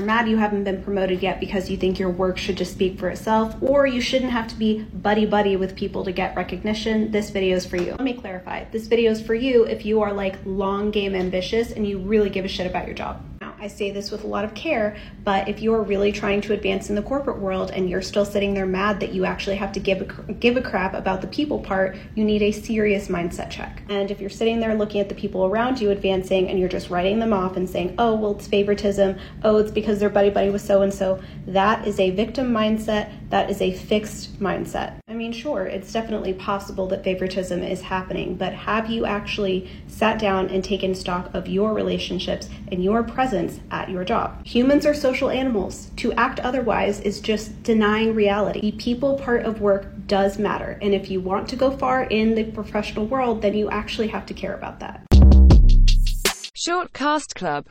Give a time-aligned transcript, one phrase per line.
[0.00, 3.08] Mad you haven't been promoted yet because you think your work should just speak for
[3.08, 7.10] itself, or you shouldn't have to be buddy buddy with people to get recognition.
[7.10, 7.92] This video is for you.
[7.92, 8.64] Let me clarify.
[8.64, 12.30] This video is for you if you are like long game ambitious and you really
[12.30, 13.22] give a shit about your job.
[13.62, 16.54] I say this with a lot of care, but if you are really trying to
[16.54, 19.70] advance in the corporate world and you're still sitting there mad that you actually have
[19.72, 23.50] to give a, give a crap about the people part, you need a serious mindset
[23.50, 23.82] check.
[23.90, 26.88] And if you're sitting there looking at the people around you advancing and you're just
[26.88, 30.48] writing them off and saying, oh, well, it's favoritism, oh, it's because they're buddy buddy
[30.48, 34.96] with so and so, that is a victim mindset, that is a fixed mindset.
[35.20, 40.18] I mean, sure, it's definitely possible that favoritism is happening, but have you actually sat
[40.18, 43.60] down and taken stock of your relationships and your presence?
[43.70, 44.44] at your job.
[44.46, 45.90] Humans are social animals.
[45.96, 48.60] To act otherwise is just denying reality.
[48.60, 50.78] The people part of work does matter.
[50.80, 54.24] And if you want to go far in the professional world, then you actually have
[54.26, 55.06] to care about that.
[56.54, 57.58] Short Cast Club